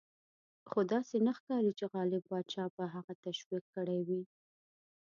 [0.69, 4.21] خو داسې نه ښکاري چې غالب پاشا به هغه تشویق کړی وي.